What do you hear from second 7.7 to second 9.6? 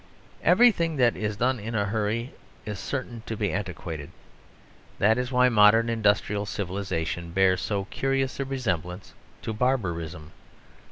curious a resemblance to